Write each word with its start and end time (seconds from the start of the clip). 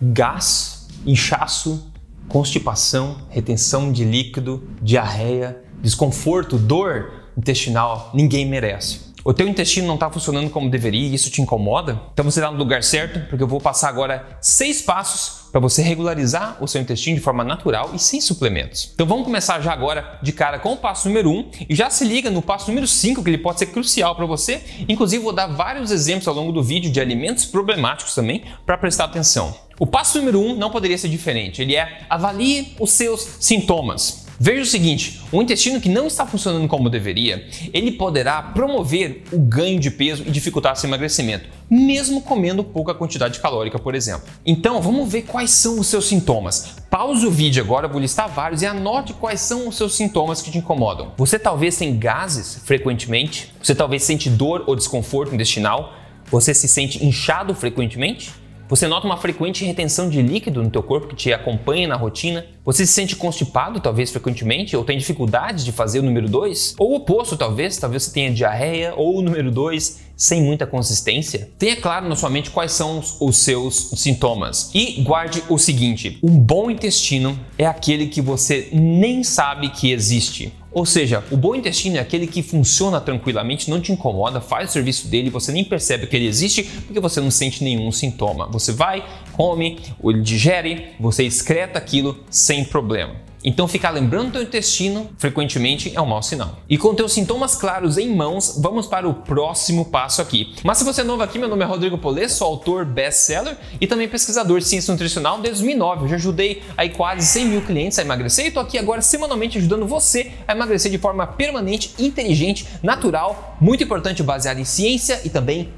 gás, 0.00 0.88
inchaço, 1.06 1.92
constipação, 2.28 3.18
retenção 3.28 3.92
de 3.92 4.04
líquido, 4.04 4.68
diarreia, 4.80 5.62
desconforto, 5.82 6.56
dor 6.56 7.12
intestinal, 7.36 8.10
ninguém 8.14 8.46
merece. 8.46 9.09
O 9.22 9.34
teu 9.34 9.46
intestino 9.46 9.86
não 9.86 9.94
está 9.94 10.10
funcionando 10.10 10.48
como 10.48 10.70
deveria 10.70 11.08
e 11.08 11.14
isso 11.14 11.30
te 11.30 11.42
incomoda? 11.42 12.00
Então 12.12 12.24
você 12.24 12.40
está 12.40 12.50
no 12.50 12.56
lugar 12.56 12.82
certo, 12.82 13.20
porque 13.28 13.42
eu 13.42 13.48
vou 13.48 13.60
passar 13.60 13.88
agora 13.88 14.38
seis 14.40 14.80
passos 14.80 15.50
para 15.50 15.60
você 15.60 15.82
regularizar 15.82 16.56
o 16.60 16.66
seu 16.66 16.80
intestino 16.80 17.16
de 17.16 17.22
forma 17.22 17.44
natural 17.44 17.90
e 17.92 17.98
sem 17.98 18.20
suplementos. 18.20 18.90
Então 18.94 19.06
vamos 19.06 19.24
começar 19.24 19.60
já 19.60 19.72
agora 19.72 20.18
de 20.22 20.32
cara 20.32 20.58
com 20.58 20.72
o 20.72 20.76
passo 20.76 21.08
número 21.08 21.28
1 21.30 21.32
um, 21.32 21.50
e 21.68 21.74
já 21.74 21.90
se 21.90 22.04
liga 22.04 22.30
no 22.30 22.40
passo 22.40 22.68
número 22.68 22.86
5 22.86 23.22
que 23.22 23.28
ele 23.28 23.38
pode 23.38 23.58
ser 23.58 23.66
crucial 23.66 24.14
para 24.14 24.24
você. 24.24 24.62
Inclusive 24.88 25.22
vou 25.22 25.32
dar 25.32 25.48
vários 25.48 25.90
exemplos 25.90 26.26
ao 26.26 26.34
longo 26.34 26.52
do 26.52 26.62
vídeo 26.62 26.90
de 26.90 27.00
alimentos 27.00 27.44
problemáticos 27.44 28.14
também 28.14 28.44
para 28.64 28.78
prestar 28.78 29.04
atenção. 29.04 29.54
O 29.78 29.86
passo 29.86 30.18
número 30.18 30.40
1 30.40 30.50
um 30.50 30.56
não 30.56 30.70
poderia 30.70 30.98
ser 30.98 31.08
diferente. 31.08 31.62
Ele 31.62 31.74
é 31.74 32.02
avalie 32.08 32.74
os 32.78 32.92
seus 32.92 33.26
sintomas. 33.40 34.19
Veja 34.42 34.62
o 34.62 34.66
seguinte: 34.66 35.20
um 35.30 35.42
intestino 35.42 35.78
que 35.82 35.88
não 35.90 36.06
está 36.06 36.26
funcionando 36.26 36.66
como 36.66 36.88
deveria, 36.88 37.46
ele 37.74 37.92
poderá 37.92 38.40
promover 38.40 39.24
o 39.30 39.38
ganho 39.38 39.78
de 39.78 39.90
peso 39.90 40.24
e 40.26 40.30
dificultar 40.30 40.74
seu 40.76 40.88
emagrecimento, 40.88 41.46
mesmo 41.68 42.22
comendo 42.22 42.64
pouca 42.64 42.94
quantidade 42.94 43.38
calórica, 43.38 43.78
por 43.78 43.94
exemplo. 43.94 44.26
Então, 44.46 44.80
vamos 44.80 45.12
ver 45.12 45.22
quais 45.22 45.50
são 45.50 45.78
os 45.78 45.88
seus 45.88 46.06
sintomas. 46.06 46.76
Pause 46.88 47.26
o 47.26 47.30
vídeo 47.30 47.62
agora, 47.62 47.86
vou 47.86 48.00
listar 48.00 48.30
vários 48.30 48.62
e 48.62 48.66
anote 48.66 49.12
quais 49.12 49.42
são 49.42 49.68
os 49.68 49.76
seus 49.76 49.94
sintomas 49.94 50.40
que 50.40 50.50
te 50.50 50.56
incomodam. 50.56 51.12
Você 51.18 51.38
talvez 51.38 51.76
tem 51.76 51.98
gases 51.98 52.62
frequentemente, 52.64 53.52
você 53.62 53.74
talvez 53.74 54.04
sente 54.04 54.30
dor 54.30 54.64
ou 54.66 54.74
desconforto 54.74 55.34
intestinal, 55.34 55.92
você 56.30 56.54
se 56.54 56.66
sente 56.66 57.04
inchado 57.04 57.54
frequentemente, 57.54 58.30
você 58.70 58.86
nota 58.86 59.04
uma 59.04 59.16
frequente 59.16 59.64
retenção 59.64 60.08
de 60.08 60.22
líquido 60.22 60.62
no 60.62 60.70
teu 60.70 60.80
corpo 60.80 61.08
que 61.08 61.16
te 61.16 61.32
acompanha 61.32 61.88
na 61.88 61.96
rotina? 61.96 62.46
Você 62.64 62.86
se 62.86 62.92
sente 62.92 63.16
constipado, 63.16 63.80
talvez 63.80 64.12
frequentemente, 64.12 64.76
ou 64.76 64.84
tem 64.84 64.96
dificuldades 64.96 65.64
de 65.64 65.72
fazer 65.72 65.98
o 65.98 66.04
número 66.04 66.28
2? 66.28 66.76
Ou 66.78 66.92
o 66.92 66.94
oposto, 66.98 67.36
talvez, 67.36 67.76
talvez 67.78 68.04
você 68.04 68.12
tenha 68.12 68.32
diarreia, 68.32 68.94
ou 68.94 69.18
o 69.18 69.22
número 69.22 69.50
2 69.50 70.10
sem 70.16 70.40
muita 70.40 70.68
consistência? 70.68 71.50
Tenha 71.58 71.74
claro 71.74 72.08
na 72.08 72.14
sua 72.14 72.30
mente 72.30 72.50
quais 72.50 72.70
são 72.70 73.02
os 73.20 73.38
seus 73.38 73.90
sintomas. 73.96 74.70
E 74.72 75.02
guarde 75.02 75.42
o 75.48 75.58
seguinte: 75.58 76.20
um 76.22 76.38
bom 76.38 76.70
intestino 76.70 77.36
é 77.58 77.66
aquele 77.66 78.06
que 78.06 78.20
você 78.20 78.68
nem 78.72 79.24
sabe 79.24 79.70
que 79.70 79.90
existe. 79.90 80.52
Ou 80.72 80.86
seja, 80.86 81.24
o 81.30 81.36
bom 81.36 81.54
intestino 81.54 81.96
é 81.96 82.00
aquele 82.00 82.26
que 82.26 82.42
funciona 82.42 83.00
tranquilamente, 83.00 83.68
não 83.68 83.80
te 83.80 83.90
incomoda, 83.90 84.40
faz 84.40 84.70
o 84.70 84.72
serviço 84.72 85.08
dele, 85.08 85.28
você 85.28 85.50
nem 85.50 85.64
percebe 85.64 86.06
que 86.06 86.14
ele 86.14 86.26
existe 86.26 86.62
porque 86.86 87.00
você 87.00 87.20
não 87.20 87.30
sente 87.30 87.64
nenhum 87.64 87.90
sintoma. 87.90 88.46
Você 88.46 88.72
vai, 88.72 89.04
come, 89.32 89.78
ele 90.04 90.20
digere, 90.22 90.90
você 90.98 91.24
excreta 91.24 91.78
aquilo 91.78 92.20
sem 92.30 92.64
problema. 92.64 93.29
Então, 93.42 93.66
ficar 93.66 93.90
lembrando 93.90 94.32
teu 94.32 94.42
intestino 94.42 95.10
frequentemente 95.16 95.92
é 95.94 96.00
um 96.00 96.06
mau 96.06 96.22
sinal. 96.22 96.58
E 96.68 96.76
com 96.76 96.94
teus 96.94 97.12
sintomas 97.12 97.54
claros 97.54 97.96
em 97.96 98.14
mãos, 98.14 98.58
vamos 98.60 98.86
para 98.86 99.08
o 99.08 99.14
próximo 99.14 99.86
passo 99.86 100.20
aqui. 100.20 100.54
Mas 100.62 100.78
se 100.78 100.84
você 100.84 101.00
é 101.00 101.04
novo 101.04 101.22
aqui, 101.22 101.38
meu 101.38 101.48
nome 101.48 101.64
é 101.64 101.66
Rodrigo 101.66 101.96
Polê, 101.96 102.28
sou 102.28 102.46
autor 102.46 102.84
best-seller 102.84 103.56
e 103.80 103.86
também 103.86 104.08
pesquisador 104.08 104.58
de 104.58 104.66
ciência 104.66 104.92
nutricional 104.92 105.40
desde 105.40 105.62
2009. 105.62 106.04
Eu 106.04 106.08
já 106.08 106.16
ajudei 106.16 106.62
aí 106.76 106.90
quase 106.90 107.26
100 107.26 107.46
mil 107.46 107.62
clientes 107.62 107.98
a 107.98 108.02
emagrecer 108.02 108.44
e 108.44 108.48
estou 108.48 108.62
aqui 108.62 108.76
agora 108.76 109.00
semanalmente 109.00 109.58
ajudando 109.58 109.86
você 109.86 110.32
a 110.46 110.52
emagrecer 110.52 110.90
de 110.90 110.98
forma 110.98 111.26
permanente, 111.26 111.94
inteligente, 111.98 112.66
natural, 112.82 113.56
muito 113.60 113.82
importante, 113.82 114.22
baseado 114.22 114.58
em 114.58 114.64
ciência 114.64 115.20
e 115.24 115.30
também 115.30 115.70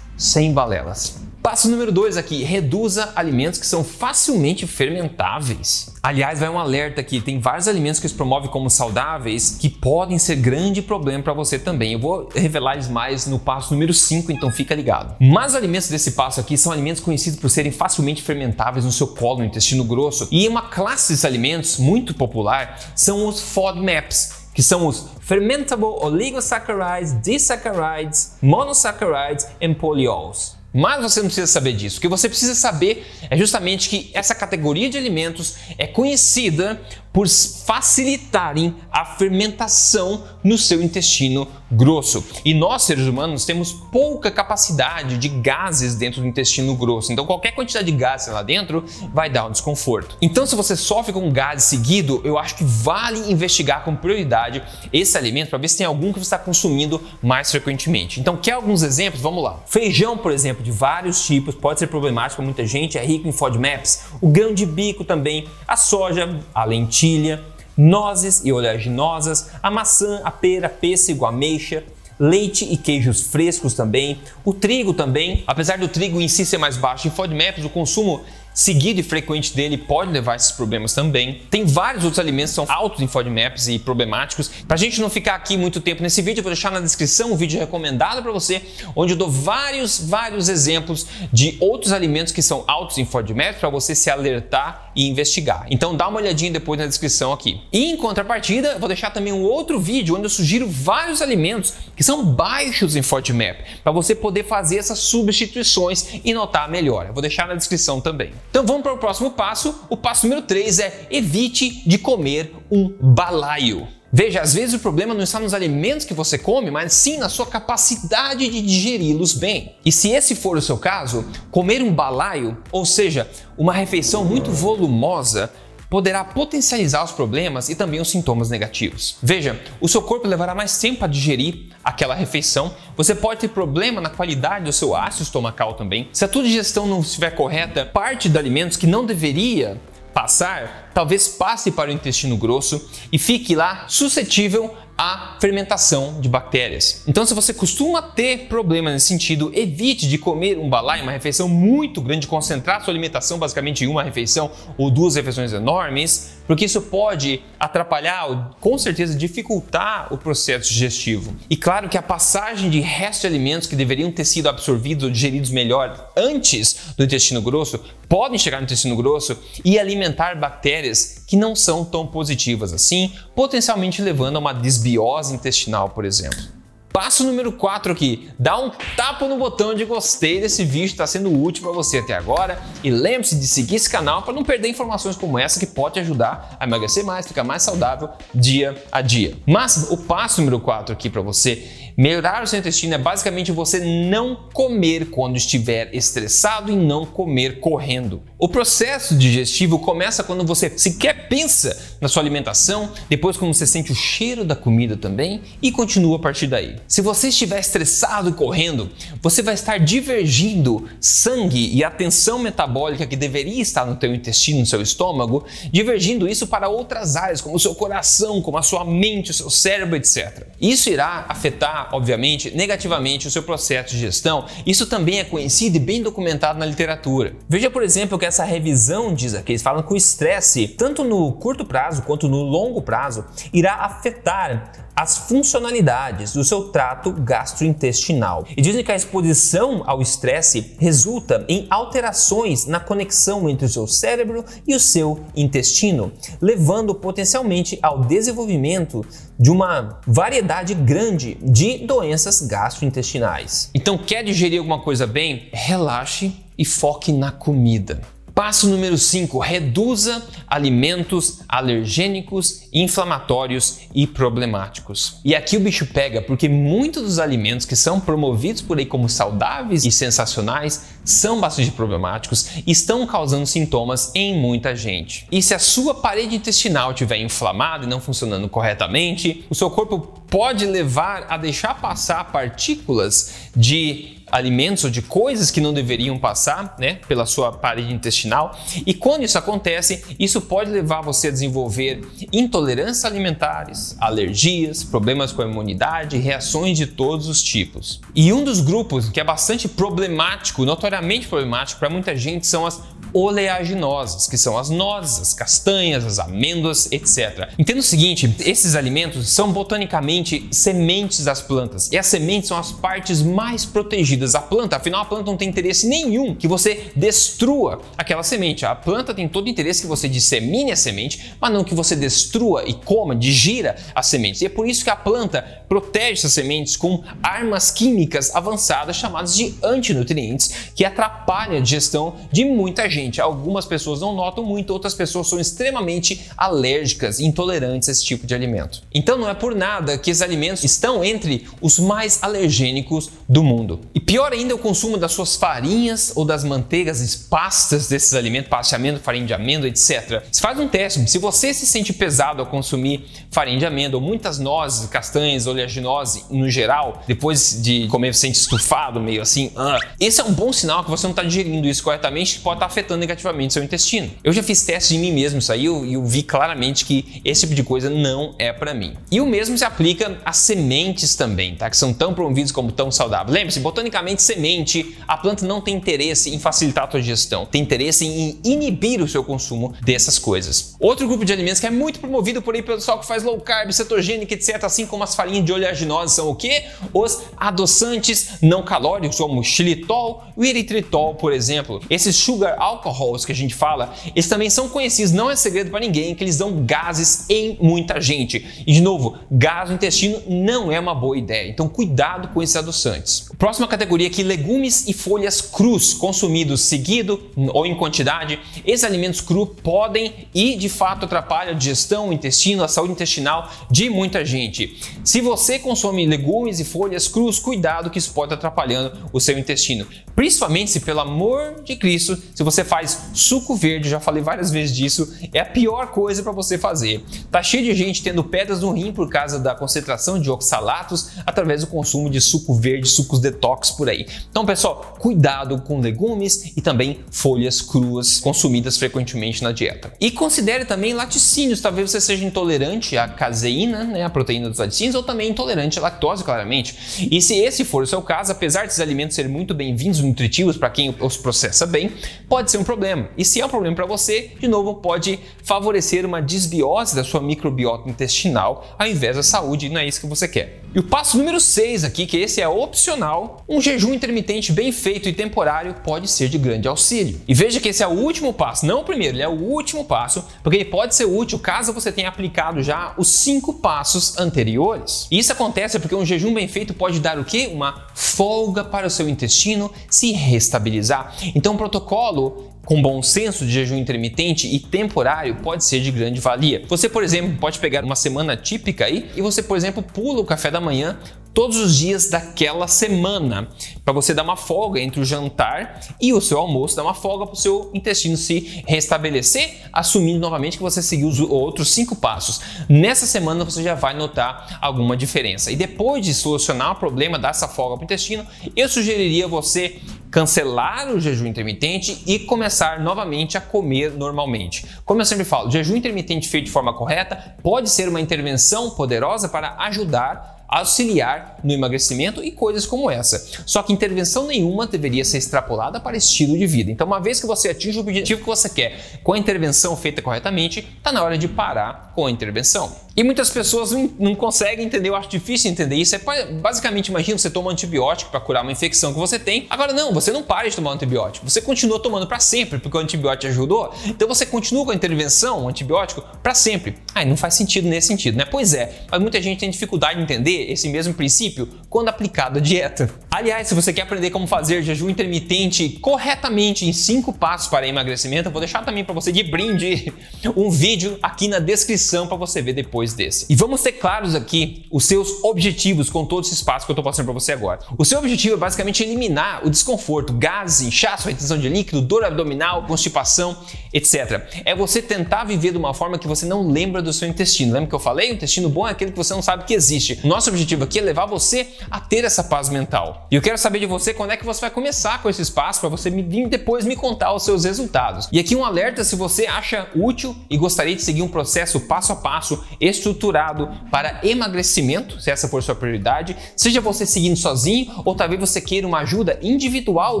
sem 0.16 0.52
balelas. 0.52 1.27
Passo 1.42 1.70
número 1.70 1.92
2 1.92 2.16
aqui, 2.16 2.42
reduza 2.42 3.12
alimentos 3.14 3.60
que 3.60 3.66
são 3.66 3.84
facilmente 3.84 4.66
fermentáveis. 4.66 5.94
Aliás, 6.02 6.40
vai 6.40 6.48
um 6.48 6.58
alerta 6.58 7.00
aqui, 7.00 7.20
tem 7.20 7.40
vários 7.40 7.68
alimentos 7.68 8.00
que 8.00 8.08
se 8.08 8.14
promovem 8.14 8.50
como 8.50 8.68
saudáveis 8.68 9.56
que 9.58 9.68
podem 9.68 10.18
ser 10.18 10.36
grande 10.36 10.82
problema 10.82 11.22
para 11.22 11.32
você 11.32 11.58
também. 11.58 11.92
Eu 11.92 12.00
vou 12.00 12.28
revelar 12.34 12.74
eles 12.74 12.88
mais 12.88 13.26
no 13.26 13.38
passo 13.38 13.72
número 13.72 13.94
5, 13.94 14.32
então 14.32 14.50
fica 14.50 14.74
ligado. 14.74 15.14
Mas 15.20 15.52
os 15.52 15.56
alimentos 15.56 15.88
desse 15.88 16.10
passo 16.10 16.40
aqui 16.40 16.58
são 16.58 16.72
alimentos 16.72 17.00
conhecidos 17.00 17.38
por 17.38 17.48
serem 17.48 17.72
facilmente 17.72 18.20
fermentáveis 18.20 18.84
no 18.84 18.92
seu 18.92 19.06
colo, 19.06 19.38
no 19.38 19.44
intestino 19.44 19.84
grosso. 19.84 20.28
E 20.30 20.46
uma 20.48 20.62
classe 20.62 21.12
desses 21.12 21.24
alimentos 21.24 21.78
muito 21.78 22.14
popular 22.14 22.78
são 22.94 23.26
os 23.26 23.40
FODMAPs, 23.40 24.48
que 24.52 24.62
são 24.62 24.86
os 24.86 25.06
Fermentable 25.20 25.84
Oligosaccharides, 25.84 27.22
Disaccharides, 27.22 28.32
Monosaccharides 28.42 29.46
e 29.60 29.74
Polyols. 29.74 30.57
Mas 30.72 31.00
você 31.00 31.20
não 31.20 31.28
precisa 31.28 31.46
saber 31.46 31.72
disso. 31.72 31.98
O 31.98 32.00
que 32.00 32.08
você 32.08 32.28
precisa 32.28 32.54
saber 32.54 33.06
é 33.30 33.36
justamente 33.36 33.88
que 33.88 34.10
essa 34.12 34.34
categoria 34.34 34.90
de 34.90 34.98
alimentos 34.98 35.56
é 35.78 35.86
conhecida 35.86 36.80
por 37.12 37.28
facilitarem 37.28 38.74
a 38.92 39.04
fermentação 39.04 40.24
no 40.44 40.56
seu 40.56 40.82
intestino 40.82 41.48
grosso. 41.70 42.24
E 42.44 42.54
nós, 42.54 42.84
seres 42.84 43.06
humanos, 43.06 43.44
temos 43.44 43.72
pouca 43.72 44.30
capacidade 44.30 45.18
de 45.18 45.28
gases 45.28 45.94
dentro 45.94 46.20
do 46.20 46.26
intestino 46.26 46.74
grosso. 46.74 47.12
Então, 47.12 47.26
qualquer 47.26 47.52
quantidade 47.52 47.90
de 47.90 47.96
gases 47.96 48.32
lá 48.32 48.42
dentro 48.42 48.84
vai 49.12 49.28
dar 49.28 49.46
um 49.46 49.50
desconforto. 49.50 50.16
Então, 50.22 50.46
se 50.46 50.54
você 50.54 50.76
sofre 50.76 51.12
com 51.12 51.30
gases 51.30 51.64
seguido, 51.64 52.22
eu 52.24 52.38
acho 52.38 52.54
que 52.54 52.64
vale 52.64 53.30
investigar 53.30 53.84
com 53.84 53.94
prioridade 53.94 54.62
esse 54.92 55.18
alimento 55.18 55.50
para 55.50 55.58
ver 55.58 55.68
se 55.68 55.78
tem 55.78 55.86
algum 55.86 56.12
que 56.12 56.18
você 56.18 56.24
está 56.24 56.38
consumindo 56.38 57.02
mais 57.22 57.50
frequentemente. 57.50 58.20
Então, 58.20 58.36
quer 58.36 58.52
alguns 58.52 58.82
exemplos? 58.82 59.20
Vamos 59.20 59.42
lá. 59.42 59.58
Feijão, 59.66 60.16
por 60.16 60.32
exemplo, 60.32 60.62
de 60.62 60.70
vários 60.70 61.26
tipos, 61.26 61.54
pode 61.54 61.80
ser 61.80 61.88
problemático 61.88 62.36
para 62.36 62.44
muita 62.44 62.64
gente, 62.64 62.96
é 62.96 63.04
rico 63.04 63.28
em 63.28 63.32
FODMAPs. 63.32 64.04
O 64.20 64.28
grão 64.28 64.54
de 64.54 64.64
bico 64.64 65.04
também, 65.04 65.46
a 65.66 65.76
soja, 65.76 66.40
a 66.54 66.64
lentilha 66.64 66.97
lentilha, 66.98 67.40
nozes 67.76 68.42
e 68.44 68.52
oleaginosas, 68.52 69.50
a 69.62 69.70
maçã, 69.70 70.20
a 70.24 70.30
pera, 70.30 70.68
pêssego, 70.68 71.24
ameixa, 71.24 71.84
leite 72.18 72.64
e 72.64 72.76
queijos 72.76 73.22
frescos 73.22 73.74
também, 73.74 74.20
o 74.44 74.52
trigo 74.52 74.92
também, 74.92 75.44
apesar 75.46 75.78
do 75.78 75.86
trigo 75.86 76.20
em 76.20 76.26
si 76.26 76.44
ser 76.44 76.58
mais 76.58 76.76
baixo 76.76 77.06
em 77.06 77.10
FODMAPs, 77.10 77.64
o 77.64 77.68
consumo 77.68 78.22
seguido 78.58 78.98
e 78.98 79.04
frequente 79.04 79.54
dele 79.54 79.78
pode 79.78 80.10
levar 80.10 80.32
a 80.32 80.36
esses 80.36 80.50
problemas 80.50 80.92
também. 80.92 81.42
Tem 81.48 81.64
vários 81.64 82.02
outros 82.02 82.18
alimentos 82.18 82.50
que 82.50 82.56
são 82.56 82.66
altos 82.68 83.00
em 83.00 83.06
FODMAPs 83.06 83.68
e 83.68 83.78
problemáticos. 83.78 84.48
Para 84.66 84.74
a 84.74 84.78
gente 84.78 85.00
não 85.00 85.08
ficar 85.08 85.36
aqui 85.36 85.56
muito 85.56 85.80
tempo 85.80 86.02
nesse 86.02 86.20
vídeo, 86.20 86.40
eu 86.40 86.42
vou 86.42 86.50
deixar 86.50 86.72
na 86.72 86.80
descrição 86.80 87.30
um 87.32 87.36
vídeo 87.36 87.60
recomendado 87.60 88.20
para 88.20 88.32
você, 88.32 88.60
onde 88.96 89.12
eu 89.12 89.16
dou 89.16 89.30
vários, 89.30 90.00
vários 90.00 90.48
exemplos 90.48 91.06
de 91.32 91.56
outros 91.60 91.92
alimentos 91.92 92.32
que 92.32 92.42
são 92.42 92.64
altos 92.66 92.98
em 92.98 93.04
FODMAPs 93.04 93.60
para 93.60 93.68
você 93.68 93.94
se 93.94 94.10
alertar 94.10 94.90
e 94.96 95.08
investigar. 95.08 95.66
Então 95.70 95.96
dá 95.96 96.08
uma 96.08 96.18
olhadinha 96.18 96.50
depois 96.50 96.80
na 96.80 96.86
descrição 96.86 97.32
aqui. 97.32 97.60
E 97.72 97.92
em 97.92 97.96
contrapartida, 97.96 98.70
eu 98.72 98.80
vou 98.80 98.88
deixar 98.88 99.10
também 99.10 99.32
um 99.32 99.42
outro 99.42 99.78
vídeo 99.78 100.16
onde 100.16 100.24
eu 100.24 100.30
sugiro 100.30 100.68
vários 100.68 101.22
alimentos 101.22 101.74
que 101.94 102.02
são 102.02 102.24
baixos 102.24 102.96
em 102.96 103.02
FODMAP, 103.02 103.58
para 103.84 103.92
você 103.92 104.16
poder 104.16 104.42
fazer 104.42 104.78
essas 104.78 104.98
substituições 104.98 106.20
e 106.24 106.34
notar 106.34 106.64
a 106.64 106.68
melhora. 106.68 107.10
Eu 107.10 107.12
vou 107.12 107.22
deixar 107.22 107.46
na 107.46 107.54
descrição 107.54 108.00
também. 108.00 108.32
Então 108.50 108.64
vamos 108.64 108.82
para 108.82 108.92
o 108.92 108.98
próximo 108.98 109.30
passo. 109.32 109.74
O 109.88 109.96
passo 109.96 110.26
número 110.26 110.46
3 110.46 110.78
é 110.78 111.06
evite 111.10 111.88
de 111.88 111.98
comer 111.98 112.54
um 112.70 112.88
balaio. 113.00 113.86
Veja, 114.10 114.40
às 114.40 114.54
vezes 114.54 114.74
o 114.74 114.78
problema 114.78 115.12
não 115.12 115.22
está 115.22 115.38
nos 115.38 115.52
alimentos 115.52 116.06
que 116.06 116.14
você 116.14 116.38
come, 116.38 116.70
mas 116.70 116.94
sim 116.94 117.18
na 117.18 117.28
sua 117.28 117.44
capacidade 117.44 118.48
de 118.48 118.62
digeri-los 118.62 119.34
bem. 119.34 119.76
E 119.84 119.92
se 119.92 120.10
esse 120.10 120.34
for 120.34 120.56
o 120.56 120.62
seu 120.62 120.78
caso, 120.78 121.26
comer 121.50 121.82
um 121.82 121.92
balaio, 121.92 122.56
ou 122.72 122.86
seja, 122.86 123.30
uma 123.56 123.74
refeição 123.74 124.24
muito 124.24 124.50
volumosa, 124.50 125.52
poderá 125.88 126.22
potencializar 126.24 127.04
os 127.04 127.12
problemas 127.12 127.68
e 127.68 127.74
também 127.74 128.00
os 128.00 128.10
sintomas 128.10 128.50
negativos. 128.50 129.16
Veja, 129.22 129.60
o 129.80 129.88
seu 129.88 130.02
corpo 130.02 130.28
levará 130.28 130.54
mais 130.54 130.78
tempo 130.78 131.04
a 131.04 131.08
digerir 131.08 131.66
aquela 131.82 132.14
refeição. 132.14 132.74
Você 132.96 133.14
pode 133.14 133.40
ter 133.40 133.48
problema 133.48 134.00
na 134.00 134.10
qualidade 134.10 134.66
do 134.66 134.72
seu 134.72 134.94
ácido 134.94 135.24
estomacal 135.24 135.74
também. 135.74 136.08
Se 136.12 136.24
a 136.24 136.28
tua 136.28 136.42
digestão 136.42 136.86
não 136.86 137.00
estiver 137.00 137.30
correta, 137.30 137.86
parte 137.86 138.28
de 138.28 138.38
alimentos 138.38 138.76
que 138.76 138.86
não 138.86 139.04
deveria 139.04 139.80
passar, 140.12 140.90
talvez 140.92 141.28
passe 141.28 141.70
para 141.70 141.90
o 141.90 141.92
intestino 141.92 142.36
grosso 142.36 142.90
e 143.12 143.18
fique 143.18 143.54
lá 143.54 143.84
suscetível 143.88 144.74
a 144.98 145.36
fermentação 145.40 146.20
de 146.20 146.28
bactérias. 146.28 147.04
Então, 147.06 147.24
se 147.24 147.32
você 147.32 147.54
costuma 147.54 148.02
ter 148.02 148.48
problema 148.48 148.90
nesse 148.90 149.06
sentido, 149.06 149.52
evite 149.54 150.08
de 150.08 150.18
comer 150.18 150.58
um 150.58 150.68
balai, 150.68 151.00
uma 151.02 151.12
refeição 151.12 151.48
muito 151.48 152.00
grande, 152.00 152.26
concentrar 152.26 152.82
sua 152.82 152.92
alimentação 152.92 153.38
basicamente 153.38 153.84
em 153.84 153.86
uma 153.86 154.02
refeição 154.02 154.50
ou 154.76 154.90
duas 154.90 155.14
refeições 155.14 155.52
enormes, 155.52 156.38
porque 156.48 156.64
isso 156.64 156.82
pode 156.82 157.40
atrapalhar, 157.60 158.56
com 158.60 158.76
certeza 158.76 159.16
dificultar 159.16 160.12
o 160.12 160.18
processo 160.18 160.68
digestivo. 160.68 161.36
E 161.48 161.56
claro 161.56 161.88
que 161.88 161.96
a 161.96 162.02
passagem 162.02 162.68
de 162.68 162.80
restos 162.80 163.20
de 163.20 163.26
alimentos 163.28 163.68
que 163.68 163.76
deveriam 163.76 164.10
ter 164.10 164.24
sido 164.24 164.48
absorvidos 164.48 165.04
ou 165.04 165.10
digeridos 165.10 165.50
melhor 165.50 166.10
antes 166.16 166.94
do 166.96 167.04
intestino 167.04 167.40
grosso 167.40 167.78
podem 168.08 168.38
chegar 168.38 168.58
no 168.58 168.64
intestino 168.64 168.96
grosso 168.96 169.38
e 169.64 169.78
alimentar 169.78 170.34
bactérias 170.34 171.17
que 171.28 171.36
não 171.36 171.54
são 171.54 171.84
tão 171.84 172.06
positivas 172.06 172.72
assim, 172.72 173.12
potencialmente 173.36 174.00
levando 174.00 174.36
a 174.36 174.38
uma 174.38 174.54
desbiose 174.54 175.34
intestinal, 175.34 175.90
por 175.90 176.06
exemplo. 176.06 176.58
Passo 176.90 177.22
número 177.22 177.52
4 177.52 177.92
aqui, 177.92 178.30
dá 178.38 178.58
um 178.58 178.70
tapa 178.96 179.28
no 179.28 179.36
botão 179.36 179.74
de 179.74 179.84
gostei 179.84 180.40
desse 180.40 180.64
vídeo, 180.64 180.86
está 180.86 181.06
sendo 181.06 181.30
útil 181.30 181.62
para 181.62 181.72
você 181.72 181.98
até 181.98 182.14
agora 182.14 182.60
e 182.82 182.90
lembre-se 182.90 183.36
de 183.36 183.46
seguir 183.46 183.76
esse 183.76 183.90
canal 183.90 184.22
para 184.22 184.32
não 184.32 184.42
perder 184.42 184.68
informações 184.68 185.14
como 185.14 185.38
essa 185.38 185.60
que 185.60 185.66
pode 185.66 185.94
te 185.94 186.00
ajudar 186.00 186.56
a 186.58 186.64
emagrecer 186.64 187.04
mais, 187.04 187.28
ficar 187.28 187.44
mais 187.44 187.62
saudável 187.62 188.08
dia 188.34 188.82
a 188.90 189.02
dia. 189.02 189.36
Mas 189.46 189.88
o 189.90 189.98
passo 189.98 190.40
número 190.40 190.58
4 190.58 190.92
aqui 190.92 191.10
para 191.10 191.20
você 191.20 191.77
Melhorar 192.00 192.44
o 192.44 192.46
seu 192.46 192.60
intestino 192.60 192.94
é 192.94 192.98
basicamente 192.98 193.50
você 193.50 193.80
não 193.80 194.48
comer 194.54 195.06
quando 195.06 195.36
estiver 195.36 195.92
estressado 195.92 196.70
e 196.70 196.76
não 196.76 197.04
comer 197.04 197.58
correndo. 197.58 198.22
O 198.38 198.48
processo 198.48 199.16
digestivo 199.16 199.80
começa 199.80 200.22
quando 200.22 200.44
você 200.44 200.70
sequer 200.78 201.28
pensa 201.28 201.87
na 202.00 202.08
sua 202.08 202.22
alimentação, 202.22 202.90
depois 203.08 203.36
quando 203.36 203.54
você 203.54 203.66
sente 203.66 203.92
o 203.92 203.94
cheiro 203.94 204.44
da 204.44 204.54
comida 204.54 204.96
também 204.96 205.42
e 205.60 205.72
continua 205.72 206.16
a 206.16 206.18
partir 206.18 206.46
daí. 206.46 206.76
Se 206.86 207.00
você 207.00 207.28
estiver 207.28 207.58
estressado 207.58 208.30
e 208.30 208.32
correndo, 208.32 208.90
você 209.22 209.42
vai 209.42 209.54
estar 209.54 209.78
divergindo 209.78 210.88
sangue 211.00 211.74
e 211.74 211.82
a 211.82 211.90
tensão 211.90 212.38
metabólica 212.38 213.06
que 213.06 213.16
deveria 213.16 213.60
estar 213.60 213.84
no 213.84 213.96
teu 213.96 214.14
intestino, 214.14 214.60
no 214.60 214.66
seu 214.66 214.80
estômago, 214.80 215.44
divergindo 215.72 216.28
isso 216.28 216.46
para 216.46 216.68
outras 216.68 217.16
áreas, 217.16 217.40
como 217.40 217.56
o 217.56 217.60
seu 217.60 217.74
coração, 217.74 218.40
como 218.40 218.58
a 218.58 218.62
sua 218.62 218.84
mente, 218.84 219.30
o 219.30 219.34
seu 219.34 219.50
cérebro, 219.50 219.96
etc. 219.96 220.46
Isso 220.60 220.88
irá 220.90 221.26
afetar 221.28 221.88
obviamente, 221.92 222.54
negativamente 222.54 223.26
o 223.26 223.30
seu 223.30 223.42
processo 223.42 223.94
de 223.94 224.00
gestão. 224.00 224.46
Isso 224.66 224.86
também 224.86 225.18
é 225.18 225.24
conhecido 225.24 225.76
e 225.76 225.80
bem 225.80 226.02
documentado 226.02 226.58
na 226.58 226.66
literatura. 226.66 227.34
Veja, 227.48 227.70
por 227.70 227.82
exemplo, 227.82 228.18
que 228.18 228.26
essa 228.26 228.44
revisão 228.44 229.14
diz 229.14 229.34
aqui, 229.34 229.52
eles 229.52 229.62
falam 229.62 229.82
que 229.82 229.92
o 229.92 229.96
estresse, 229.96 230.68
tanto 230.68 231.04
no 231.04 231.32
curto 231.32 231.64
prazo 231.88 232.02
quanto 232.02 232.28
no 232.28 232.42
longo 232.42 232.82
prazo, 232.82 233.24
irá 233.52 233.76
afetar 233.76 234.72
as 234.94 235.16
funcionalidades 235.16 236.32
do 236.32 236.44
seu 236.44 236.64
trato 236.64 237.12
gastrointestinal. 237.12 238.44
E 238.56 238.60
dizem 238.60 238.84
que 238.84 238.92
a 238.92 238.96
exposição 238.96 239.82
ao 239.86 240.02
estresse 240.02 240.74
resulta 240.78 241.44
em 241.48 241.66
alterações 241.70 242.66
na 242.66 242.80
conexão 242.80 243.48
entre 243.48 243.64
o 243.64 243.68
seu 243.68 243.86
cérebro 243.86 244.44
e 244.66 244.74
o 244.74 244.80
seu 244.80 245.20
intestino, 245.36 246.12
levando 246.40 246.94
potencialmente 246.94 247.78
ao 247.80 248.00
desenvolvimento 248.00 249.06
de 249.38 249.50
uma 249.50 250.00
variedade 250.06 250.74
grande 250.74 251.38
de 251.40 251.86
doenças 251.86 252.42
gastrointestinais. 252.42 253.70
Então, 253.72 253.96
quer 253.96 254.24
digerir 254.24 254.58
alguma 254.58 254.80
coisa 254.80 255.06
bem? 255.06 255.48
Relaxe 255.52 256.34
e 256.58 256.64
foque 256.64 257.12
na 257.12 257.30
comida. 257.30 258.17
Passo 258.38 258.68
número 258.68 258.96
5: 258.96 259.36
reduza 259.40 260.24
alimentos 260.46 261.40
alergênicos, 261.48 262.68
inflamatórios 262.72 263.80
e 263.92 264.06
problemáticos. 264.06 265.16
E 265.24 265.34
aqui 265.34 265.56
o 265.56 265.60
bicho 265.60 265.84
pega 265.86 266.22
porque 266.22 266.48
muitos 266.48 267.02
dos 267.02 267.18
alimentos 267.18 267.66
que 267.66 267.74
são 267.74 267.98
promovidos 267.98 268.62
por 268.62 268.78
aí 268.78 268.86
como 268.86 269.08
saudáveis 269.08 269.84
e 269.84 269.90
sensacionais 269.90 270.84
são 271.04 271.40
bastante 271.40 271.72
problemáticos 271.72 272.50
e 272.64 272.70
estão 272.70 273.04
causando 273.08 273.44
sintomas 273.44 274.12
em 274.14 274.40
muita 274.40 274.76
gente. 274.76 275.26
E 275.32 275.42
se 275.42 275.52
a 275.52 275.58
sua 275.58 275.92
parede 275.92 276.36
intestinal 276.36 276.92
estiver 276.92 277.16
inflamada 277.16 277.86
e 277.86 277.88
não 277.88 278.00
funcionando 278.00 278.48
corretamente, 278.48 279.46
o 279.50 279.54
seu 279.54 279.68
corpo 279.68 279.98
pode 280.30 280.64
levar 280.64 281.26
a 281.28 281.36
deixar 281.36 281.80
passar 281.80 282.30
partículas 282.30 283.50
de 283.56 284.17
alimentos 284.30 284.84
ou 284.84 284.90
de 284.90 285.02
coisas 285.02 285.50
que 285.50 285.60
não 285.60 285.72
deveriam 285.72 286.18
passar, 286.18 286.76
né, 286.78 287.00
pela 287.08 287.26
sua 287.26 287.52
parede 287.52 287.92
intestinal. 287.92 288.58
E 288.86 288.94
quando 288.94 289.24
isso 289.24 289.38
acontece, 289.38 290.04
isso 290.18 290.40
pode 290.40 290.70
levar 290.70 291.00
você 291.00 291.28
a 291.28 291.30
desenvolver 291.30 292.00
intolerâncias 292.32 293.04
alimentares, 293.04 293.96
alergias, 294.00 294.84
problemas 294.84 295.32
com 295.32 295.42
a 295.42 295.46
imunidade, 295.46 296.18
reações 296.18 296.76
de 296.76 296.86
todos 296.86 297.28
os 297.28 297.42
tipos. 297.42 298.00
E 298.14 298.32
um 298.32 298.44
dos 298.44 298.60
grupos 298.60 299.08
que 299.08 299.20
é 299.20 299.24
bastante 299.24 299.68
problemático, 299.68 300.64
notoriamente 300.64 301.26
problemático 301.26 301.78
para 301.78 301.90
muita 301.90 302.16
gente, 302.16 302.46
são 302.46 302.66
as 302.66 302.82
oleaginosas, 303.12 304.26
que 304.26 304.38
são 304.38 304.58
as 304.58 304.70
nozes, 304.70 305.20
as 305.20 305.34
castanhas, 305.34 306.04
as 306.04 306.18
amêndoas, 306.18 306.90
etc. 306.92 307.50
Entenda 307.58 307.80
o 307.80 307.82
seguinte: 307.82 308.34
esses 308.40 308.74
alimentos 308.74 309.28
são 309.30 309.52
botanicamente 309.52 310.48
sementes 310.50 311.24
das 311.24 311.40
plantas, 311.40 311.90
e 311.92 311.98
as 311.98 312.06
sementes 312.06 312.48
são 312.48 312.58
as 312.58 312.72
partes 312.72 313.22
mais 313.22 313.64
protegidas 313.64 314.32
da 314.32 314.40
planta, 314.40 314.76
afinal 314.76 315.02
a 315.02 315.04
planta 315.04 315.30
não 315.30 315.36
tem 315.36 315.48
interesse 315.48 315.86
nenhum 315.86 316.34
que 316.34 316.48
você 316.48 316.90
destrua 316.94 317.80
aquela 317.96 318.22
semente. 318.22 318.64
A 318.64 318.74
planta 318.74 319.14
tem 319.14 319.28
todo 319.28 319.46
o 319.46 319.48
interesse 319.48 319.82
que 319.82 319.86
você 319.86 320.08
dissemine 320.08 320.72
a 320.72 320.76
semente, 320.76 321.34
mas 321.40 321.52
não 321.52 321.64
que 321.64 321.74
você 321.74 321.94
destrua 321.96 322.64
e 322.66 322.74
coma, 322.74 323.14
digira 323.14 323.76
as 323.94 324.06
sementes. 324.06 324.42
E 324.42 324.46
é 324.46 324.48
por 324.48 324.66
isso 324.66 324.84
que 324.84 324.90
a 324.90 324.96
planta 324.96 325.42
protege 325.68 326.12
essas 326.12 326.32
sementes 326.32 326.76
com 326.76 327.02
armas 327.22 327.70
químicas 327.70 328.34
avançadas 328.34 328.96
chamadas 328.96 329.36
de 329.36 329.54
antinutrientes, 329.62 330.72
que 330.74 330.84
atrapalham 330.84 331.56
a 331.56 331.60
digestão 331.60 332.16
de 332.32 332.44
muita 332.44 332.88
gente. 332.88 332.97
Algumas 333.20 333.66
pessoas 333.66 334.00
não 334.00 334.14
notam 334.14 334.44
muito, 334.44 334.72
outras 334.72 334.94
pessoas 334.94 335.28
são 335.28 335.38
extremamente 335.38 336.28
alérgicas 336.36 337.18
e 337.18 337.24
intolerantes 337.24 337.88
a 337.88 337.92
esse 337.92 338.04
tipo 338.04 338.26
de 338.26 338.34
alimento. 338.34 338.82
Então 338.92 339.18
não 339.18 339.28
é 339.28 339.34
por 339.34 339.54
nada 339.54 339.96
que 339.98 340.10
esses 340.10 340.22
alimentos 340.22 340.64
estão 340.64 341.04
entre 341.04 341.46
os 341.60 341.78
mais 341.78 342.22
alergênicos 342.22 343.10
do 343.28 343.42
mundo. 343.42 343.80
E 343.94 344.00
Pior 344.00 344.32
ainda 344.32 344.52
é 344.52 344.54
o 344.54 344.58
consumo 344.58 344.96
das 344.96 345.12
suas 345.12 345.36
farinhas 345.36 346.12
ou 346.16 346.24
das 346.24 346.42
manteigas, 346.42 347.14
pastas 347.28 347.88
desses 347.88 348.14
alimentos, 348.14 348.48
pasta 348.48 348.70
de 348.70 348.76
amêndoa, 348.76 349.00
farinha 349.02 349.26
de 349.26 349.34
amêndoa, 349.34 349.68
etc. 349.68 350.22
Você 350.30 350.40
faz 350.40 350.58
um 350.58 350.66
teste. 350.66 351.08
Se 351.10 351.18
você 351.18 351.52
se 351.52 351.66
sente 351.66 351.92
pesado 351.92 352.40
ao 352.40 352.46
consumir 352.46 353.06
farinha 353.30 353.58
de 353.58 353.66
amêndoa, 353.66 354.00
ou 354.00 354.06
muitas 354.06 354.38
nozes, 354.38 354.88
castanhas, 354.88 355.46
oleaginose 355.46 356.24
no 356.30 356.48
geral, 356.48 357.02
depois 357.06 357.62
de 357.62 357.86
comer 357.88 358.14
você 358.14 358.20
sente 358.20 358.38
estufado, 358.38 359.00
meio 359.00 359.20
assim, 359.20 359.48
uh, 359.48 359.78
esse 360.00 360.20
é 360.20 360.24
um 360.24 360.32
bom 360.32 360.52
sinal 360.52 360.82
que 360.82 360.90
você 360.90 361.06
não 361.06 361.12
está 361.12 361.22
digerindo 361.22 361.68
isso 361.68 361.82
corretamente, 361.82 362.36
que 362.36 362.40
pode 362.40 362.56
estar 362.56 362.66
tá 362.66 362.72
afetando 362.72 362.87
negativamente 362.96 363.52
seu 363.52 363.62
intestino. 363.62 364.10
Eu 364.22 364.32
já 364.32 364.42
fiz 364.42 364.62
testes 364.62 364.90
de 364.90 364.98
mim 364.98 365.12
mesmo, 365.12 365.38
isso 365.38 365.52
aí, 365.52 365.58
e 365.58 365.64
eu, 365.66 365.84
eu 365.84 366.04
vi 366.04 366.22
claramente 366.22 366.84
que 366.84 367.20
esse 367.24 367.42
tipo 367.42 367.54
de 367.54 367.62
coisa 367.62 367.90
não 367.90 368.34
é 368.38 368.52
para 368.52 368.72
mim. 368.72 368.94
E 369.10 369.20
o 369.20 369.26
mesmo 369.26 369.56
se 369.58 369.64
aplica 369.64 370.18
às 370.24 370.36
sementes 370.38 371.14
também, 371.14 371.56
tá? 371.56 371.68
Que 371.68 371.76
são 371.76 371.92
tão 371.92 372.14
promovidas 372.14 372.52
como 372.52 372.70
tão 372.72 372.90
saudáveis. 372.90 373.32
Lembre-se, 373.32 373.60
botanicamente 373.60 374.22
semente, 374.22 374.96
a 375.06 375.16
planta 375.16 375.46
não 375.46 375.60
tem 375.60 375.74
interesse 375.74 376.34
em 376.34 376.38
facilitar 376.38 376.84
a 376.84 376.86
tua 376.86 377.00
digestão, 377.00 377.44
tem 377.44 377.62
interesse 377.62 378.06
em 378.06 378.38
inibir 378.44 379.02
o 379.02 379.08
seu 379.08 379.24
consumo 379.24 379.74
dessas 379.82 380.18
coisas. 380.18 380.76
Outro 380.78 381.06
grupo 381.08 381.24
de 381.24 381.32
alimentos 381.32 381.60
que 381.60 381.66
é 381.66 381.70
muito 381.70 381.98
promovido 381.98 382.40
por 382.40 382.54
aí 382.54 382.62
pelo 382.62 382.78
pessoal 382.78 383.00
que 383.00 383.06
faz 383.06 383.22
low 383.22 383.40
carb, 383.40 383.70
cetogênica, 383.72 384.34
etc, 384.34 384.62
assim 384.64 384.86
como 384.86 385.02
as 385.02 385.14
farinhas 385.14 385.44
de 385.44 385.52
oleaginosas 385.52 386.12
são 386.12 386.28
o 386.28 386.34
quê? 386.34 386.64
Os 386.92 387.22
adoçantes 387.36 388.38
não 388.42 388.62
calóricos, 388.62 389.18
como 389.18 389.40
o 389.40 389.44
xilitol 389.44 390.24
e 390.36 390.40
o 390.40 390.44
eritritol, 390.44 391.14
por 391.14 391.32
exemplo. 391.32 391.80
Esses 391.90 392.16
sugar 392.16 392.56
alcohols 392.78 393.24
que 393.24 393.32
a 393.32 393.34
gente 393.34 393.54
fala, 393.54 393.94
eles 394.14 394.28
também 394.28 394.48
são 394.48 394.68
conhecidos, 394.68 395.12
não 395.12 395.30
é 395.30 395.36
segredo 395.36 395.70
para 395.70 395.80
ninguém, 395.80 396.14
que 396.14 396.24
eles 396.24 396.38
dão 396.38 396.64
gases 396.64 397.26
em 397.28 397.56
muita 397.60 398.00
gente. 398.00 398.64
E 398.66 398.72
de 398.72 398.80
novo, 398.80 399.18
gás 399.30 399.68
no 399.68 399.74
intestino 399.74 400.22
não 400.26 400.70
é 400.70 400.78
uma 400.78 400.94
boa 400.94 401.16
ideia, 401.16 401.48
então 401.48 401.68
cuidado 401.68 402.28
com 402.28 402.42
esses 402.42 402.56
adoçantes. 402.56 403.28
Próxima 403.38 403.66
categoria 403.66 404.06
aqui 404.06 404.22
legumes 404.22 404.86
e 404.86 404.92
folhas 404.92 405.40
crus 405.40 405.94
consumidos 405.94 406.62
seguido 406.62 407.30
ou 407.52 407.66
em 407.66 407.74
quantidade. 407.74 408.38
Esses 408.64 408.84
alimentos 408.84 409.20
crus 409.20 409.48
podem 409.62 410.28
e 410.34 410.56
de 410.56 410.68
fato 410.68 411.04
atrapalham 411.04 411.52
a 411.52 411.56
digestão, 411.56 412.08
o 412.08 412.12
intestino, 412.12 412.62
a 412.62 412.68
saúde 412.68 412.92
intestinal 412.92 413.50
de 413.70 413.90
muita 413.90 414.24
gente. 414.24 414.78
Se 415.04 415.20
você 415.20 415.58
consome 415.58 416.06
legumes 416.06 416.60
e 416.60 416.64
folhas 416.64 417.08
crus, 417.08 417.38
cuidado 417.38 417.90
que 417.90 417.98
isso 417.98 418.12
pode 418.12 418.34
estar 418.34 418.36
atrapalhando 418.36 419.08
o 419.12 419.20
seu 419.20 419.38
intestino. 419.38 419.86
Principalmente 420.14 420.70
se, 420.70 420.80
pelo 420.80 421.00
amor 421.00 421.62
de 421.64 421.76
Cristo, 421.76 422.20
se 422.34 422.42
você 422.42 422.64
faz 422.68 422.98
suco 423.14 423.56
verde, 423.56 423.88
já 423.88 423.98
falei 423.98 424.22
várias 424.22 424.50
vezes 424.50 424.76
disso, 424.76 425.12
é 425.32 425.40
a 425.40 425.44
pior 425.44 425.88
coisa 425.88 426.22
para 426.22 426.32
você 426.32 426.56
fazer. 426.56 427.04
Tá 427.30 427.42
cheio 427.42 427.64
de 427.64 427.74
gente 427.74 428.02
tendo 428.02 428.22
pedras 428.22 428.60
no 428.60 428.72
rim 428.72 428.92
por 428.92 429.08
causa 429.08 429.38
da 429.38 429.54
concentração 429.54 430.20
de 430.20 430.30
oxalatos 430.30 431.10
através 431.26 431.62
do 431.62 431.66
consumo 431.66 432.10
de 432.10 432.20
suco 432.20 432.54
verde, 432.54 432.88
sucos 432.88 433.20
detox 433.20 433.70
por 433.70 433.88
aí. 433.88 434.06
Então, 434.30 434.44
pessoal, 434.44 434.96
cuidado 434.98 435.60
com 435.62 435.80
legumes 435.80 436.52
e 436.56 436.60
também 436.60 437.00
folhas 437.10 437.60
cruas 437.60 438.20
consumidas 438.20 438.76
frequentemente 438.76 439.42
na 439.42 439.52
dieta. 439.52 439.92
E 440.00 440.10
considere 440.10 440.64
também 440.64 440.92
laticínios, 440.92 441.60
talvez 441.60 441.90
você 441.90 442.00
seja 442.00 442.24
intolerante 442.24 442.96
à 442.96 443.08
caseína, 443.08 443.84
né, 443.84 444.04
a 444.04 444.10
proteína 444.10 444.48
dos 444.48 444.58
laticínios, 444.58 444.94
ou 444.94 445.02
também 445.02 445.30
intolerante 445.30 445.78
à 445.78 445.82
lactose, 445.82 446.22
claramente. 446.22 447.08
E 447.10 447.20
se 447.22 447.34
esse 447.36 447.64
for 447.64 447.82
o 447.82 447.86
seu 447.86 448.02
caso, 448.02 448.32
apesar 448.32 448.64
desses 448.64 448.80
alimentos 448.80 449.16
serem 449.16 449.30
muito 449.30 449.54
bem-vindos, 449.54 450.00
nutritivos 450.00 450.56
para 450.56 450.70
quem 450.70 450.94
os 451.00 451.16
processa 451.16 451.66
bem, 451.66 451.92
pode 452.28 452.50
ser 452.50 452.57
um 452.58 452.64
problema. 452.64 453.08
E 453.16 453.24
se 453.24 453.40
é 453.40 453.46
um 453.46 453.48
problema 453.48 453.74
para 453.74 453.86
você, 453.86 454.32
de 454.38 454.48
novo, 454.48 454.74
pode 454.76 455.18
favorecer 455.42 456.04
uma 456.04 456.20
desbiose 456.20 456.94
da 456.94 457.04
sua 457.04 457.20
microbiota 457.20 457.88
intestinal 457.88 458.74
ao 458.78 458.86
invés 458.86 459.16
da 459.16 459.22
saúde, 459.22 459.66
e 459.66 459.68
não 459.68 459.80
é 459.80 459.86
isso 459.86 460.00
que 460.00 460.06
você 460.06 460.28
quer. 460.28 460.62
E 460.74 460.78
o 460.78 460.82
passo 460.82 461.16
número 461.16 461.40
6 461.40 461.84
aqui, 461.84 462.06
que 462.06 462.18
esse 462.18 462.42
é 462.42 462.48
opcional, 462.48 463.42
um 463.48 463.60
jejum 463.60 463.94
intermitente 463.94 464.52
bem 464.52 464.70
feito 464.70 465.08
e 465.08 465.12
temporário 465.14 465.74
pode 465.82 466.10
ser 466.10 466.28
de 466.28 466.36
grande 466.36 466.68
auxílio. 466.68 467.20
E 467.26 467.32
veja 467.32 467.58
que 467.58 467.68
esse 467.68 467.82
é 467.82 467.86
o 467.86 467.92
último 467.92 468.34
passo, 468.34 468.66
não 468.66 468.80
o 468.80 468.84
primeiro, 468.84 469.16
ele 469.16 469.22
é 469.22 469.28
o 469.28 469.32
último 469.32 469.84
passo, 469.84 470.24
porque 470.42 470.58
ele 470.58 470.64
pode 470.66 470.94
ser 470.94 471.06
útil 471.06 471.38
caso 471.38 471.72
você 471.72 471.90
tenha 471.90 472.08
aplicado 472.08 472.62
já 472.62 472.94
os 472.98 473.08
cinco 473.08 473.54
passos 473.54 474.18
anteriores. 474.18 475.06
E 475.10 475.18
isso 475.18 475.32
acontece 475.32 475.78
porque 475.78 475.94
um 475.94 476.04
jejum 476.04 476.34
bem 476.34 476.46
feito 476.46 476.74
pode 476.74 477.00
dar 477.00 477.18
o 477.18 477.24
quê? 477.24 477.50
Uma 477.50 477.86
folga 477.94 478.62
para 478.62 478.86
o 478.86 478.90
seu 478.90 479.08
intestino 479.08 479.72
se 479.88 480.12
restabilizar. 480.12 481.14
Então, 481.34 481.54
o 481.54 481.58
protocolo 481.58 482.57
com 482.68 482.82
bom 482.82 483.02
senso 483.02 483.46
de 483.46 483.50
jejum 483.50 483.78
intermitente 483.78 484.46
e 484.46 484.60
temporário 484.60 485.36
pode 485.36 485.64
ser 485.64 485.80
de 485.80 485.90
grande 485.90 486.20
valia. 486.20 486.62
Você, 486.68 486.86
por 486.86 487.02
exemplo, 487.02 487.34
pode 487.40 487.58
pegar 487.58 487.82
uma 487.82 487.96
semana 487.96 488.36
típica 488.36 488.84
aí 488.84 489.08
e 489.16 489.22
você, 489.22 489.42
por 489.42 489.56
exemplo, 489.56 489.82
pula 489.82 490.20
o 490.20 490.24
café 490.24 490.50
da 490.50 490.60
manhã 490.60 490.98
todos 491.32 491.56
os 491.56 491.76
dias 491.76 492.10
daquela 492.10 492.66
semana, 492.66 493.48
para 493.84 493.94
você 493.94 494.12
dar 494.12 494.24
uma 494.24 494.36
folga 494.36 494.80
entre 494.80 495.00
o 495.00 495.04
jantar 495.04 495.80
e 496.00 496.12
o 496.12 496.20
seu 496.20 496.36
almoço, 496.36 496.74
dar 496.76 496.82
uma 496.82 496.94
folga 496.94 497.26
para 497.26 497.34
o 497.34 497.36
seu 497.36 497.70
intestino 497.72 498.16
se 498.16 498.62
restabelecer, 498.66 499.68
assumindo 499.72 500.18
novamente 500.18 500.56
que 500.56 500.62
você 500.62 500.82
seguiu 500.82 501.08
os 501.08 501.20
outros 501.20 501.72
cinco 501.72 501.94
passos. 501.94 502.40
Nessa 502.68 503.06
semana 503.06 503.44
você 503.44 503.62
já 503.62 503.74
vai 503.74 503.94
notar 503.94 504.58
alguma 504.60 504.96
diferença. 504.96 505.50
E 505.50 505.56
depois 505.56 506.04
de 506.04 506.12
solucionar 506.12 506.72
o 506.72 506.74
problema 506.74 507.18
dessa 507.18 507.46
folga 507.46 507.76
para 507.76 507.82
o 507.82 507.84
intestino, 507.84 508.26
eu 508.56 508.68
sugeriria 508.68 509.28
você 509.28 509.80
cancelar 510.10 510.88
o 510.88 511.00
jejum 511.00 511.26
intermitente 511.26 512.02
e 512.06 512.18
começar 512.18 512.80
novamente 512.80 513.36
a 513.36 513.40
comer 513.40 513.92
normalmente. 513.92 514.66
Como 514.84 515.00
eu 515.00 515.04
sempre 515.04 515.24
falo, 515.24 515.50
jejum 515.50 515.76
intermitente 515.76 516.28
feito 516.28 516.46
de 516.46 516.50
forma 516.50 516.72
correta 516.72 517.36
pode 517.42 517.70
ser 517.70 517.88
uma 517.88 518.00
intervenção 518.00 518.70
poderosa 518.70 519.28
para 519.28 519.56
ajudar 519.64 520.37
auxiliar 520.48 521.38
no 521.44 521.52
emagrecimento 521.52 522.24
e 522.24 522.32
coisas 522.32 522.64
como 522.64 522.90
essa. 522.90 523.42
Só 523.44 523.62
que 523.62 523.72
intervenção 523.72 524.26
nenhuma 524.26 524.66
deveria 524.66 525.04
ser 525.04 525.18
extrapolada 525.18 525.78
para 525.78 525.96
estilo 525.96 526.36
de 526.38 526.46
vida. 526.46 526.70
Então, 526.70 526.86
uma 526.86 527.00
vez 527.00 527.20
que 527.20 527.26
você 527.26 527.50
atinge 527.50 527.76
o 527.76 527.82
objetivo 527.82 528.20
que 528.20 528.26
você 528.26 528.48
quer 528.48 529.00
com 529.02 529.12
a 529.12 529.18
intervenção 529.18 529.76
feita 529.76 530.00
corretamente, 530.00 530.66
está 530.78 530.90
na 530.90 531.02
hora 531.02 531.18
de 531.18 531.28
parar 531.28 531.92
com 531.94 532.06
a 532.06 532.10
intervenção. 532.10 532.88
E 532.96 533.04
muitas 533.04 533.30
pessoas 533.30 533.70
não, 533.96 534.14
conseguem 534.14 534.66
entender, 534.66 534.88
eu 534.88 534.96
acho 534.96 535.08
difícil 535.08 535.50
entender 535.50 535.76
isso. 535.76 535.94
É 535.94 536.00
basicamente, 536.40 536.88
imagina 536.88 537.16
você 537.16 537.30
toma 537.30 537.48
um 537.48 537.52
antibiótico 537.52 538.10
para 538.10 538.18
curar 538.18 538.42
uma 538.42 538.50
infecção 538.50 538.92
que 538.92 538.98
você 538.98 539.20
tem. 539.20 539.46
Agora 539.48 539.72
não, 539.72 539.92
você 539.92 540.10
não 540.10 540.22
para 540.22 540.48
de 540.48 540.56
tomar 540.56 540.70
um 540.70 540.74
antibiótico. 540.74 541.28
Você 541.28 541.40
continua 541.40 541.78
tomando 541.78 542.08
para 542.08 542.18
sempre, 542.18 542.58
porque 542.58 542.76
o 542.76 542.80
antibiótico 542.80 543.30
ajudou. 543.30 543.72
Então 543.86 544.08
você 544.08 544.26
continua 544.26 544.64
com 544.64 544.72
a 544.72 544.74
intervenção, 544.74 545.44
um 545.44 545.48
antibiótico, 545.48 546.02
para 546.22 546.34
sempre. 546.34 546.76
Ah, 546.98 547.04
não 547.04 547.16
faz 547.16 547.34
sentido 547.34 547.68
nesse 547.68 547.88
sentido, 547.88 548.16
né? 548.16 548.24
Pois 548.24 548.54
é, 548.54 548.82
mas 548.90 549.00
muita 549.00 549.20
gente 549.20 549.38
tem 549.38 549.50
dificuldade 549.50 549.96
de 549.96 550.02
entender 550.02 550.50
esse 550.50 550.68
mesmo 550.68 550.94
princípio 550.94 551.48
quando 551.68 551.88
aplicado 551.88 552.38
à 552.38 552.40
dieta. 552.40 552.90
Aliás, 553.10 553.48
se 553.48 553.54
você 553.54 553.72
quer 553.72 553.82
aprender 553.82 554.10
como 554.10 554.26
fazer 554.26 554.62
jejum 554.62 554.88
intermitente 554.88 555.68
corretamente 555.80 556.66
em 556.66 556.72
5 556.72 557.12
passos 557.12 557.48
para 557.48 557.66
emagrecimento, 557.66 558.28
eu 558.28 558.32
vou 558.32 558.40
deixar 558.40 558.64
também 558.64 558.84
para 558.84 558.94
você 558.94 559.12
de 559.12 559.22
brinde 559.22 559.92
um 560.36 560.50
vídeo 560.50 560.98
aqui 561.02 561.28
na 561.28 561.38
descrição 561.38 562.06
para 562.06 562.16
você 562.16 562.40
ver 562.40 562.52
depois 562.52 562.68
depois 562.68 562.94
desse. 562.94 563.26
E 563.28 563.34
vamos 563.34 563.60
ser 563.60 563.72
claros 563.72 564.14
aqui 564.14 564.66
os 564.70 564.84
seus 564.84 565.24
objetivos 565.24 565.90
com 565.90 566.04
todos 566.04 566.28
esses 566.28 566.42
passos 566.42 566.64
que 566.64 566.70
eu 566.70 566.74
estou 566.74 566.84
passando 566.84 567.06
para 567.06 567.14
você 567.14 567.32
agora. 567.32 567.60
O 567.76 567.84
seu 567.84 567.98
objetivo 567.98 568.34
é 568.34 568.38
basicamente 568.38 568.82
eliminar 568.82 569.44
o 569.44 569.50
desconforto, 569.50 570.12
gases, 570.12 570.68
inchaço, 570.68 571.08
retenção 571.08 571.38
de 571.38 571.48
líquido, 571.48 571.80
dor 571.80 572.04
abdominal, 572.04 572.64
constipação, 572.66 573.36
etc. 573.72 574.22
É 574.44 574.54
você 574.54 574.80
tentar 574.80 575.24
viver 575.24 575.52
de 575.52 575.58
uma 575.58 575.74
forma 575.74 575.98
que 575.98 576.06
você 576.06 576.26
não 576.26 576.48
lembra 576.48 576.80
do 576.80 576.87
seu 576.92 577.08
intestino. 577.08 577.52
Lembra 577.52 577.68
que 577.68 577.74
eu 577.74 577.78
falei? 577.78 578.10
O 578.10 578.14
intestino 578.14 578.48
bom 578.48 578.66
é 578.66 578.70
aquele 578.70 578.90
que 578.90 578.96
você 578.96 579.14
não 579.14 579.22
sabe 579.22 579.44
que 579.44 579.54
existe. 579.54 580.00
Nosso 580.06 580.30
objetivo 580.30 580.64
aqui 580.64 580.78
é 580.78 580.82
levar 580.82 581.06
você 581.06 581.48
a 581.70 581.80
ter 581.80 582.04
essa 582.04 582.24
paz 582.24 582.48
mental. 582.48 583.06
E 583.10 583.14
eu 583.14 583.22
quero 583.22 583.38
saber 583.38 583.60
de 583.60 583.66
você 583.66 583.94
quando 583.94 584.12
é 584.12 584.16
que 584.16 584.24
você 584.24 584.40
vai 584.40 584.50
começar 584.50 585.02
com 585.02 585.08
esses 585.08 585.30
passos 585.30 585.60
para 585.60 585.68
você 585.68 585.90
vir 585.90 586.28
depois 586.28 586.64
me 586.64 586.76
contar 586.76 587.12
os 587.12 587.22
seus 587.22 587.44
resultados. 587.44 588.08
E 588.12 588.18
aqui 588.18 588.34
um 588.34 588.44
alerta 588.44 588.84
se 588.84 588.96
você 588.96 589.26
acha 589.26 589.68
útil 589.74 590.16
e 590.30 590.36
gostaria 590.36 590.74
de 590.74 590.82
seguir 590.82 591.02
um 591.02 591.08
processo 591.08 591.60
passo 591.60 591.92
a 591.92 591.96
passo, 591.96 592.44
estruturado 592.60 593.48
para 593.70 594.00
emagrecimento, 594.02 595.00
se 595.00 595.10
essa 595.10 595.28
for 595.28 595.42
sua 595.42 595.54
prioridade, 595.54 596.16
seja 596.36 596.60
você 596.60 596.86
seguindo 596.86 597.16
sozinho 597.16 597.82
ou 597.84 597.94
talvez 597.94 598.20
você 598.20 598.40
queira 598.40 598.66
uma 598.66 598.78
ajuda 598.80 599.18
individual 599.22 600.00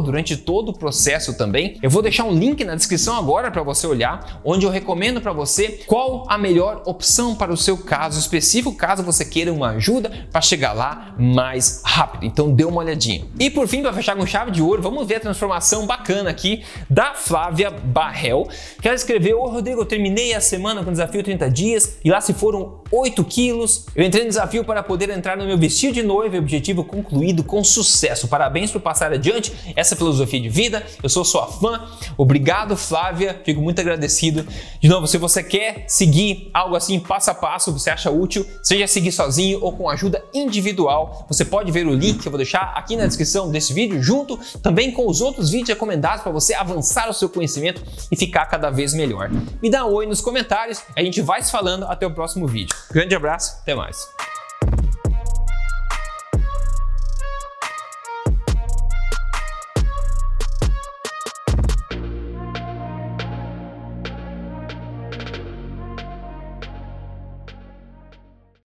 durante 0.00 0.36
todo 0.36 0.70
o 0.70 0.78
processo 0.78 1.36
também. 1.36 1.78
Eu 1.82 1.90
vou 1.90 2.02
deixar 2.02 2.24
um 2.24 2.32
link 2.32 2.64
na 2.64 2.74
descrição 2.74 3.16
agora 3.16 3.50
para 3.50 3.62
você 3.62 3.86
olhar, 3.86 4.40
onde 4.44 4.64
eu 4.64 4.70
recomendo 4.70 5.20
para 5.20 5.32
você 5.32 5.80
qual 5.86 6.24
a 6.28 6.38
melhor 6.38 6.77
opção 6.84 7.34
para 7.34 7.52
o 7.52 7.56
seu 7.56 7.76
caso 7.76 8.18
específico, 8.18 8.74
caso 8.74 9.02
você 9.02 9.24
queira 9.24 9.52
uma 9.52 9.70
ajuda 9.70 10.10
para 10.30 10.40
chegar 10.40 10.72
lá 10.72 11.14
mais 11.18 11.82
rápido. 11.84 12.24
Então 12.24 12.52
dê 12.52 12.64
uma 12.64 12.80
olhadinha. 12.80 13.26
E 13.38 13.50
por 13.50 13.66
fim, 13.68 13.82
para 13.82 13.92
fechar 13.92 14.16
com 14.16 14.26
chave 14.26 14.50
de 14.50 14.62
ouro, 14.62 14.82
vamos 14.82 15.06
ver 15.06 15.16
a 15.16 15.20
transformação 15.20 15.86
bacana 15.86 16.30
aqui 16.30 16.62
da 16.88 17.14
Flávia 17.14 17.70
Barrel, 17.70 18.48
que 18.80 18.88
ela 18.88 18.96
escreveu: 18.96 19.40
Ô 19.40 19.48
Rodrigo, 19.48 19.80
eu 19.80 19.86
terminei 19.86 20.34
a 20.34 20.40
semana 20.40 20.82
com 20.82 20.90
o 20.90 20.92
desafio 20.92 21.22
30 21.22 21.50
dias 21.50 21.98
e 22.04 22.10
lá 22.10 22.20
se 22.20 22.32
foram 22.32 22.80
8 22.90 23.24
quilos. 23.24 23.86
Eu 23.94 24.04
entrei 24.04 24.24
no 24.24 24.28
desafio 24.28 24.64
para 24.64 24.82
poder 24.82 25.10
entrar 25.10 25.36
no 25.36 25.44
meu 25.44 25.58
vestido 25.58 25.94
de 25.94 26.02
noiva 26.02 26.36
e 26.36 26.38
objetivo 26.38 26.84
concluído 26.84 27.42
com 27.44 27.62
sucesso. 27.62 28.28
Parabéns 28.28 28.70
por 28.70 28.80
passar 28.80 29.12
adiante 29.12 29.52
essa 29.76 29.96
filosofia 29.96 30.40
de 30.40 30.48
vida. 30.48 30.84
Eu 31.02 31.08
sou 31.08 31.24
sua 31.24 31.46
fã. 31.46 31.88
Obrigado, 32.16 32.76
Flávia. 32.76 33.40
Fico 33.44 33.60
muito 33.60 33.80
agradecido. 33.80 34.46
De 34.80 34.88
novo, 34.88 35.06
se 35.06 35.18
você 35.18 35.42
quer 35.42 35.84
seguir 35.86 36.50
algo 36.58 36.76
assim 36.76 36.98
passo 36.98 37.30
a 37.30 37.34
passo, 37.34 37.72
você 37.72 37.90
acha 37.90 38.10
útil, 38.10 38.46
seja 38.62 38.86
seguir 38.86 39.12
sozinho 39.12 39.60
ou 39.62 39.72
com 39.72 39.88
ajuda 39.88 40.22
individual, 40.34 41.24
você 41.28 41.44
pode 41.44 41.70
ver 41.70 41.86
o 41.86 41.94
link 41.94 42.18
que 42.18 42.28
eu 42.28 42.32
vou 42.32 42.38
deixar 42.38 42.72
aqui 42.74 42.96
na 42.96 43.06
descrição 43.06 43.50
desse 43.50 43.72
vídeo, 43.72 44.02
junto 44.02 44.38
também 44.62 44.92
com 44.92 45.06
os 45.06 45.20
outros 45.20 45.50
vídeos 45.50 45.70
recomendados 45.70 46.22
para 46.22 46.32
você 46.32 46.54
avançar 46.54 47.08
o 47.08 47.14
seu 47.14 47.28
conhecimento 47.28 47.82
e 48.10 48.16
ficar 48.16 48.46
cada 48.46 48.70
vez 48.70 48.92
melhor. 48.94 49.30
Me 49.62 49.70
dá 49.70 49.84
um 49.84 49.92
oi 49.92 50.06
nos 50.06 50.20
comentários, 50.20 50.82
a 50.96 51.02
gente 51.02 51.20
vai 51.22 51.42
se 51.42 51.50
falando 51.50 51.84
até 51.84 52.06
o 52.06 52.14
próximo 52.14 52.46
vídeo. 52.46 52.74
Grande 52.90 53.14
abraço, 53.14 53.58
até 53.62 53.74
mais. 53.74 54.37